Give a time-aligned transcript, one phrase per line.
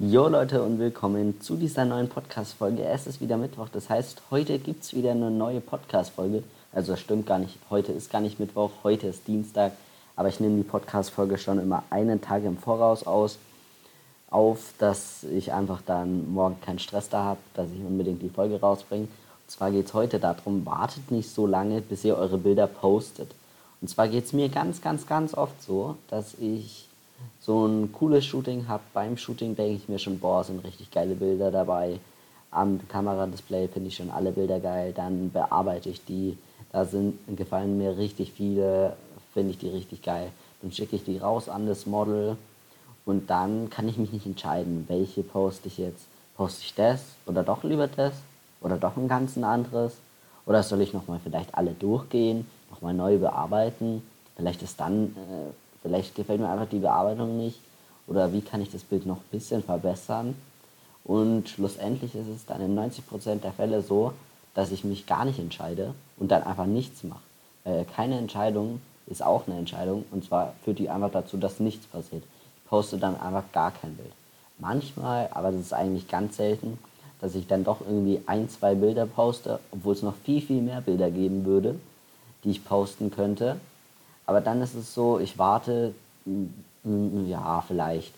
[0.00, 2.84] Jo Leute und willkommen zu dieser neuen Podcast-Folge.
[2.84, 6.44] Es ist wieder Mittwoch, das heißt, heute gibt es wieder eine neue Podcast-Folge.
[6.70, 9.72] Also das stimmt gar nicht, heute ist gar nicht Mittwoch, heute ist Dienstag.
[10.14, 13.38] Aber ich nehme die Podcast-Folge schon immer einen Tag im Voraus aus,
[14.30, 18.60] auf, dass ich einfach dann morgen keinen Stress da habe, dass ich unbedingt die Folge
[18.60, 19.08] rausbringe.
[19.08, 23.32] Und zwar geht es heute darum, wartet nicht so lange, bis ihr eure Bilder postet.
[23.80, 26.87] Und zwar geht es mir ganz, ganz, ganz oft so, dass ich
[27.40, 28.82] so ein cooles Shooting habe.
[28.92, 31.98] Beim Shooting denke ich mir schon, boah, sind richtig geile Bilder dabei.
[32.50, 34.92] Am Kameradisplay finde ich schon alle Bilder geil.
[34.94, 36.36] Dann bearbeite ich die.
[36.72, 38.96] Da sind, gefallen mir richtig viele,
[39.32, 40.30] finde ich die richtig geil.
[40.62, 42.36] Dann schicke ich die raus an das Model
[43.04, 46.06] und dann kann ich mich nicht entscheiden, welche poste ich jetzt.
[46.36, 48.12] Poste ich das oder doch lieber das
[48.60, 49.94] oder doch ein ganz anderes?
[50.44, 54.02] Oder soll ich nochmal vielleicht alle durchgehen, nochmal neu bearbeiten?
[54.36, 57.60] Vielleicht ist dann äh, Vielleicht gefällt mir einfach die Bearbeitung nicht
[58.06, 60.34] oder wie kann ich das Bild noch ein bisschen verbessern.
[61.04, 64.12] Und schlussendlich ist es dann in 90% der Fälle so,
[64.54, 67.22] dass ich mich gar nicht entscheide und dann einfach nichts mache.
[67.64, 71.86] Weil keine Entscheidung ist auch eine Entscheidung und zwar führt die einfach dazu, dass nichts
[71.86, 72.22] passiert.
[72.56, 74.12] Ich poste dann einfach gar kein Bild.
[74.58, 76.78] Manchmal, aber das ist eigentlich ganz selten,
[77.20, 80.80] dass ich dann doch irgendwie ein, zwei Bilder poste, obwohl es noch viel, viel mehr
[80.80, 81.76] Bilder geben würde,
[82.44, 83.56] die ich posten könnte.
[84.28, 85.94] Aber dann ist es so, ich warte,
[86.84, 88.12] ja, vielleicht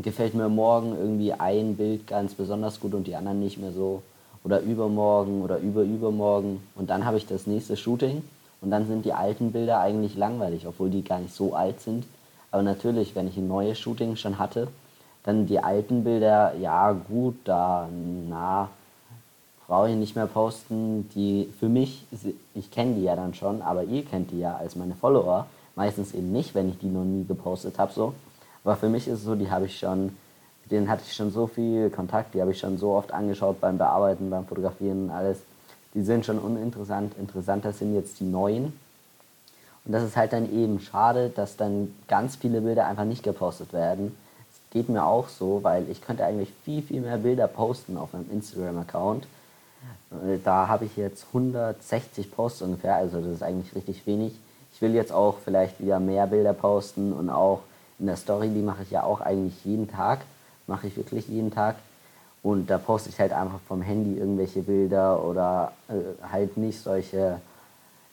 [0.00, 4.02] gefällt mir morgen irgendwie ein Bild ganz besonders gut und die anderen nicht mehr so.
[4.44, 6.62] Oder übermorgen oder überübermorgen.
[6.76, 8.22] Und dann habe ich das nächste Shooting
[8.60, 12.04] und dann sind die alten Bilder eigentlich langweilig, obwohl die gar nicht so alt sind.
[12.52, 14.68] Aber natürlich, wenn ich ein neues Shooting schon hatte,
[15.24, 17.88] dann die alten Bilder, ja gut, da,
[18.30, 18.68] na,
[19.66, 21.08] brauche ich nicht mehr posten.
[21.14, 22.04] Die für mich,
[22.54, 25.46] ich kenne die ja dann schon, aber ihr kennt die ja als meine Follower.
[25.76, 27.92] Meistens eben nicht, wenn ich die noch nie gepostet habe.
[27.92, 28.14] So.
[28.62, 30.16] Aber für mich ist es so, die habe ich schon,
[30.70, 33.76] denen hatte ich schon so viel Kontakt, die habe ich schon so oft angeschaut beim
[33.78, 35.38] Bearbeiten, beim Fotografieren und alles.
[35.94, 37.12] Die sind schon uninteressant.
[37.18, 38.72] Interessanter sind jetzt die neuen.
[39.84, 43.72] Und das ist halt dann eben schade, dass dann ganz viele Bilder einfach nicht gepostet
[43.72, 44.16] werden.
[44.50, 48.12] Es geht mir auch so, weil ich könnte eigentlich viel, viel mehr Bilder posten auf
[48.12, 49.26] meinem Instagram-Account.
[50.10, 54.32] Äh, da habe ich jetzt 160 Posts ungefähr, also das ist eigentlich richtig wenig.
[54.74, 57.60] Ich will jetzt auch vielleicht wieder mehr Bilder posten und auch
[57.98, 60.20] in der Story, die mache ich ja auch eigentlich jeden Tag,
[60.66, 61.76] mache ich wirklich jeden Tag.
[62.42, 65.94] Und da poste ich halt einfach vom Handy irgendwelche Bilder oder äh,
[66.30, 67.40] halt nicht solche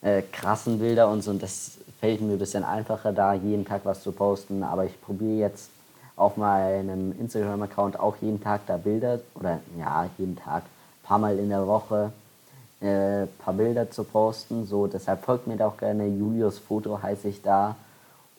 [0.00, 1.30] äh, krassen Bilder und so.
[1.30, 4.62] Und das fällt mir ein bisschen einfacher, da jeden Tag was zu posten.
[4.62, 5.68] Aber ich probiere jetzt
[6.16, 10.62] auf meinem Instagram-Account auch jeden Tag da Bilder oder ja, jeden Tag
[11.04, 12.12] paar Mal in der Woche
[12.80, 14.66] ein äh, paar Bilder zu posten.
[14.66, 16.06] So, deshalb folgt mir da auch gerne.
[16.06, 17.76] Julius Foto heiße ich da.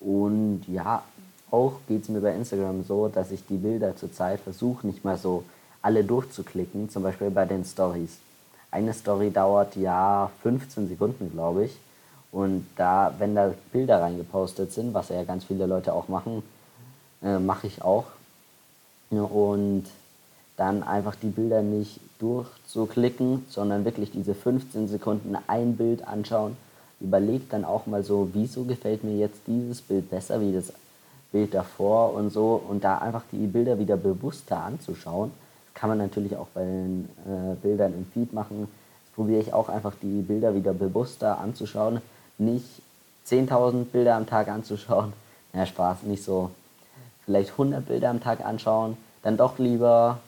[0.00, 1.02] Und ja,
[1.50, 5.16] auch geht es mir bei Instagram so, dass ich die Bilder zurzeit versuche, nicht mal
[5.16, 5.44] so
[5.80, 8.18] alle durchzuklicken, zum Beispiel bei den Stories.
[8.70, 11.76] Eine Story dauert ja 15 Sekunden, glaube ich.
[12.32, 16.42] Und da, wenn da Bilder reingepostet sind, was ja ganz viele Leute auch machen,
[17.22, 18.06] äh, mache ich auch.
[19.10, 19.84] Und
[20.56, 26.56] dann einfach die Bilder nicht durchzuklicken, sondern wirklich diese 15 Sekunden ein Bild anschauen.
[27.00, 30.72] Überlegt dann auch mal so, wieso gefällt mir jetzt dieses Bild besser wie das
[31.32, 35.32] Bild davor und so und da einfach die Bilder wieder bewusster anzuschauen.
[35.66, 38.68] Das kann man natürlich auch bei den äh, Bildern im Feed machen.
[39.04, 42.00] Das probiere ich auch einfach die Bilder wieder bewusster anzuschauen.
[42.38, 42.64] Nicht
[43.26, 45.12] 10.000 Bilder am Tag anzuschauen.
[45.56, 46.50] Ja, Spaß, nicht so.
[47.24, 48.96] Vielleicht 100 Bilder am Tag anschauen.
[49.22, 50.18] Dann doch lieber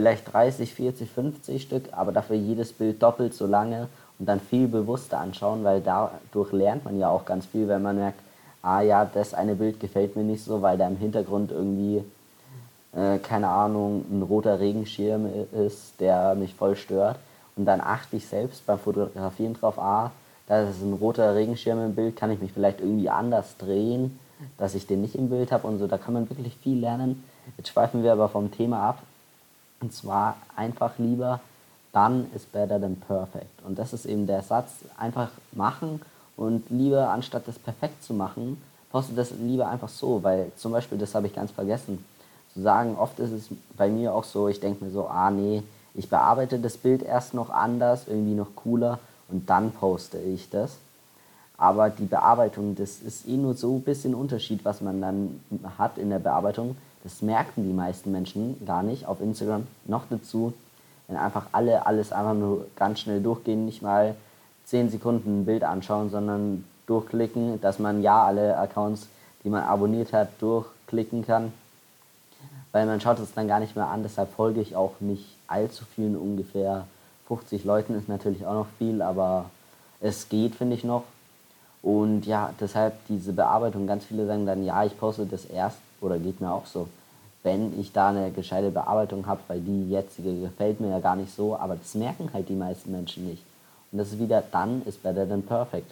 [0.00, 3.88] vielleicht 30, 40, 50 Stück, aber dafür jedes Bild doppelt so lange
[4.18, 7.96] und dann viel bewusster anschauen, weil dadurch lernt man ja auch ganz viel, wenn man
[7.96, 8.18] merkt,
[8.62, 12.02] ah ja, das eine Bild gefällt mir nicht so, weil da im Hintergrund irgendwie,
[12.94, 17.18] äh, keine Ahnung, ein roter Regenschirm ist, der mich voll stört.
[17.56, 20.12] Und dann achte ich selbst beim Fotografieren drauf, ah,
[20.46, 24.18] da ist ein roter Regenschirm im Bild, kann ich mich vielleicht irgendwie anders drehen,
[24.56, 25.86] dass ich den nicht im Bild habe und so.
[25.86, 27.22] Da kann man wirklich viel lernen.
[27.58, 29.02] Jetzt schweifen wir aber vom Thema ab.
[29.80, 31.40] Und zwar einfach lieber,
[31.92, 33.64] done is better than perfect.
[33.66, 36.00] Und das ist eben der Satz, einfach machen
[36.36, 40.98] und lieber, anstatt das perfekt zu machen, poste das lieber einfach so, weil zum Beispiel,
[40.98, 42.04] das habe ich ganz vergessen,
[42.52, 45.62] zu sagen, oft ist es bei mir auch so, ich denke mir so, ah nee,
[45.94, 48.98] ich bearbeite das Bild erst noch anders, irgendwie noch cooler
[49.28, 50.76] und dann poste ich das.
[51.60, 55.40] Aber die Bearbeitung, das ist eh nur so ein bisschen Unterschied, was man dann
[55.76, 56.74] hat in der Bearbeitung.
[57.04, 59.66] Das merken die meisten Menschen gar nicht auf Instagram.
[59.84, 60.54] Noch dazu,
[61.06, 64.14] wenn einfach alle alles einfach nur ganz schnell durchgehen, nicht mal
[64.64, 69.08] 10 Sekunden ein Bild anschauen, sondern durchklicken, dass man ja alle Accounts,
[69.44, 71.52] die man abonniert hat, durchklicken kann.
[72.72, 74.02] weil man schaut es dann gar nicht mehr an.
[74.02, 76.86] Deshalb folge ich auch nicht allzu vielen, ungefähr
[77.28, 79.50] 50 Leuten ist natürlich auch noch viel, aber
[80.00, 81.04] es geht, finde ich noch.
[81.82, 86.18] Und ja, deshalb diese Bearbeitung, ganz viele sagen dann, ja, ich poste das erst, oder
[86.18, 86.88] geht mir auch so,
[87.42, 91.34] wenn ich da eine gescheite Bearbeitung habe, weil die jetzige gefällt mir ja gar nicht
[91.34, 93.42] so, aber das merken halt die meisten Menschen nicht.
[93.92, 95.90] Und das ist wieder, dann ist better than perfect.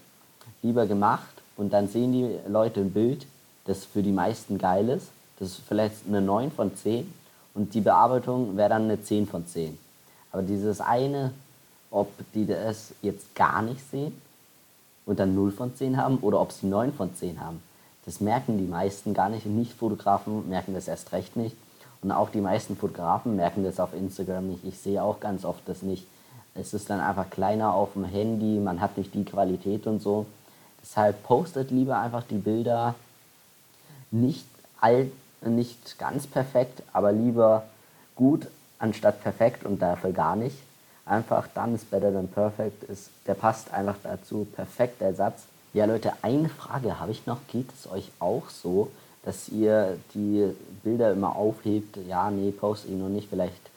[0.62, 3.26] Lieber gemacht und dann sehen die Leute ein Bild,
[3.64, 5.08] das für die meisten geil ist,
[5.38, 7.12] das ist vielleicht eine 9 von 10
[7.54, 9.78] und die Bearbeitung wäre dann eine 10 von 10.
[10.32, 11.32] Aber dieses eine,
[11.90, 14.12] ob die das jetzt gar nicht sehen
[15.08, 17.62] und dann 0 von 10 haben oder ob sie 9 von 10 haben,
[18.04, 21.56] das merken die meisten gar nicht Nicht-Fotografen merken das erst recht nicht.
[22.02, 24.64] Und auch die meisten Fotografen merken das auf Instagram nicht.
[24.64, 26.06] Ich sehe auch ganz oft das nicht.
[26.54, 30.26] Es ist dann einfach kleiner auf dem Handy, man hat nicht die Qualität und so.
[30.82, 32.94] Deshalb postet lieber einfach die Bilder
[34.10, 34.46] nicht,
[34.80, 37.64] all, nicht ganz perfekt, aber lieber
[38.14, 38.46] gut
[38.78, 40.56] anstatt perfekt und dafür gar nicht.
[41.08, 45.44] Einfach dann ist better than perfect, ist, der passt einfach dazu, perfekt der Satz.
[45.72, 48.90] Ja Leute, eine Frage habe ich noch, geht es euch auch so,
[49.24, 53.70] dass ihr die Bilder immer aufhebt, ja, nee, poste ich noch nicht, vielleicht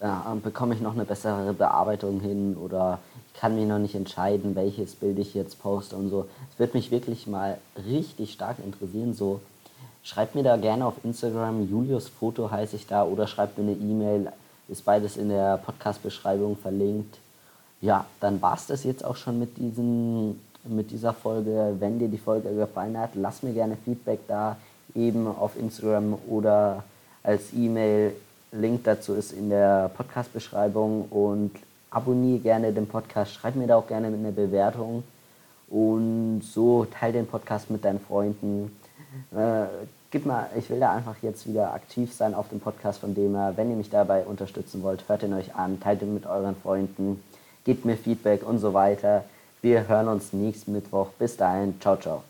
[0.00, 0.08] äh,
[0.42, 2.98] bekomme ich noch eine bessere Bearbeitung hin oder
[3.32, 6.26] ich kann mich noch nicht entscheiden, welches Bild ich jetzt poste und so.
[6.52, 9.40] Es wird mich wirklich mal richtig stark interessieren, so
[10.08, 13.72] Schreibt mir da gerne auf Instagram, Julius Foto heiße ich da, oder schreibt mir eine
[13.72, 14.32] E-Mail,
[14.68, 17.18] ist beides in der Podcast-Beschreibung verlinkt.
[17.80, 21.76] Ja, dann war es das jetzt auch schon mit, diesen, mit dieser Folge.
[21.78, 24.56] Wenn dir die Folge gefallen hat, lass mir gerne Feedback da,
[24.94, 26.84] eben auf Instagram oder
[27.22, 28.14] als E-Mail.
[28.50, 31.52] Link dazu ist in der Podcast-Beschreibung und
[31.90, 35.04] abonniere gerne den Podcast, schreib mir da auch gerne mit einer Bewertung
[35.68, 38.74] und so teile den Podcast mit deinen Freunden.
[39.32, 39.64] Äh,
[40.10, 43.34] gib mal, ich will da einfach jetzt wieder aktiv sein auf dem Podcast, von dem
[43.34, 46.56] her, wenn ihr mich dabei unterstützen wollt, hört ihn euch an, teilt ihn mit euren
[46.56, 47.22] Freunden,
[47.64, 49.24] gebt mir Feedback und so weiter.
[49.60, 51.08] Wir hören uns nächsten Mittwoch.
[51.18, 52.22] Bis dahin, ciao, ciao.